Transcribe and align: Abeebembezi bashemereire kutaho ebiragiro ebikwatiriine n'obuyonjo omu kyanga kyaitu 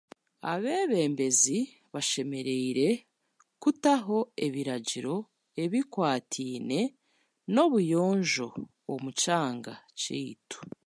Abeebembezi 0.51 1.57
bashemereire 1.93 2.87
kutaho 3.61 4.17
ebiragiro 4.45 5.15
ebikwatiriine 5.63 6.81
n'obuyonjo 7.53 8.47
omu 8.93 9.09
kyanga 9.21 9.73
kyaitu 10.01 10.59